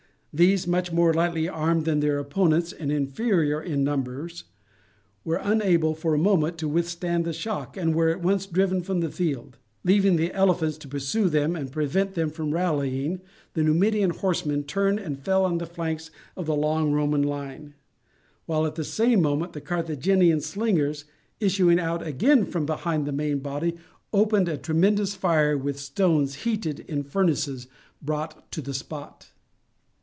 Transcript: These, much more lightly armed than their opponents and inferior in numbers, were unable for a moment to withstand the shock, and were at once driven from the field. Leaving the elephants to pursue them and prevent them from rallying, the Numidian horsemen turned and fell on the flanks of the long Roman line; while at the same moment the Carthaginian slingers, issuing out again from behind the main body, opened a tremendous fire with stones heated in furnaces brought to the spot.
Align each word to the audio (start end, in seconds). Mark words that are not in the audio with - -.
These, 0.33 0.65
much 0.65 0.93
more 0.93 1.13
lightly 1.13 1.49
armed 1.49 1.83
than 1.83 1.99
their 1.99 2.17
opponents 2.17 2.71
and 2.71 2.89
inferior 2.89 3.61
in 3.61 3.83
numbers, 3.83 4.45
were 5.25 5.41
unable 5.43 5.93
for 5.93 6.13
a 6.13 6.17
moment 6.17 6.57
to 6.59 6.69
withstand 6.69 7.25
the 7.25 7.33
shock, 7.33 7.75
and 7.75 7.93
were 7.93 8.07
at 8.07 8.21
once 8.21 8.45
driven 8.45 8.81
from 8.81 9.01
the 9.01 9.11
field. 9.11 9.57
Leaving 9.83 10.15
the 10.15 10.31
elephants 10.31 10.77
to 10.77 10.87
pursue 10.87 11.27
them 11.27 11.53
and 11.57 11.73
prevent 11.73 12.13
them 12.13 12.29
from 12.29 12.51
rallying, 12.53 13.19
the 13.55 13.61
Numidian 13.61 14.11
horsemen 14.11 14.63
turned 14.63 14.99
and 15.01 15.19
fell 15.19 15.43
on 15.43 15.57
the 15.57 15.65
flanks 15.65 16.11
of 16.37 16.45
the 16.45 16.55
long 16.55 16.93
Roman 16.93 17.23
line; 17.23 17.73
while 18.45 18.65
at 18.65 18.75
the 18.75 18.85
same 18.85 19.21
moment 19.21 19.51
the 19.51 19.59
Carthaginian 19.59 20.39
slingers, 20.39 21.03
issuing 21.41 21.77
out 21.77 22.07
again 22.07 22.45
from 22.45 22.65
behind 22.65 23.05
the 23.05 23.11
main 23.11 23.39
body, 23.39 23.75
opened 24.13 24.47
a 24.47 24.55
tremendous 24.55 25.13
fire 25.13 25.57
with 25.57 25.77
stones 25.77 26.35
heated 26.45 26.79
in 26.87 27.03
furnaces 27.03 27.67
brought 28.01 28.49
to 28.53 28.61
the 28.61 28.73
spot. 28.73 29.27